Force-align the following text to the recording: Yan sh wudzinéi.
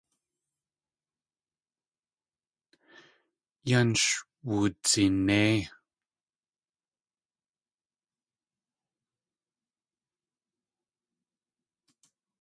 Yan 3.69 3.89
sh 4.01 4.09
wudzinéi. 4.47 5.57